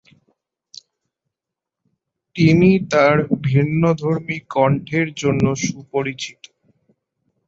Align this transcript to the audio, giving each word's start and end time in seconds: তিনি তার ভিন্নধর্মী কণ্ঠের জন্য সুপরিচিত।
তিনি 2.35 2.69
তার 2.91 3.15
ভিন্নধর্মী 3.43 4.37
কণ্ঠের 4.49 5.07
জন্য 5.13 5.45
সুপরিচিত। 5.63 6.41